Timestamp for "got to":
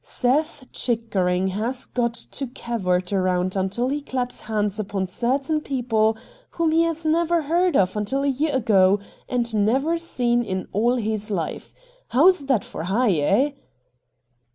1.85-2.47